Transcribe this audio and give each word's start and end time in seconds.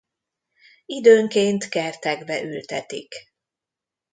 Időnként 0.85 1.69
kertekbe 1.69 2.35
ültetik. 2.41 3.13